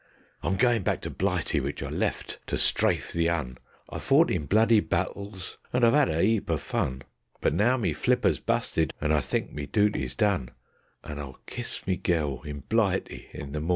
I'm 0.41 0.57
goin' 0.57 0.81
back 0.81 1.01
to 1.01 1.11
Blighty, 1.11 1.59
which 1.59 1.83
I 1.83 1.91
left 1.91 2.39
to 2.47 2.57
strafe 2.57 3.11
the 3.13 3.29
'Un; 3.29 3.59
I've 3.87 4.01
fought 4.01 4.31
in 4.31 4.47
bloody 4.47 4.79
battles, 4.79 5.59
and 5.71 5.85
I've 5.85 5.93
'ad 5.93 6.09
a 6.09 6.23
'eap 6.23 6.49
of 6.49 6.59
fun; 6.63 7.03
But 7.39 7.53
now 7.53 7.77
me 7.77 7.93
flipper's 7.93 8.39
busted, 8.39 8.95
and 8.99 9.13
I 9.13 9.21
think 9.21 9.53
me 9.53 9.67
dooty's 9.67 10.15
done, 10.15 10.49
And 11.03 11.19
I'll 11.19 11.39
kiss 11.45 11.85
me 11.85 11.97
gel 11.97 12.41
in 12.41 12.61
Blighty 12.61 13.27
in 13.31 13.51
the 13.51 13.61
mawnin'. 13.61 13.69